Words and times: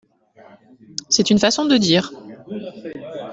C'est 1.09 1.29
une 1.29 1.37
façon 1.37 1.65
de 1.65 1.77
dire! 1.77 2.11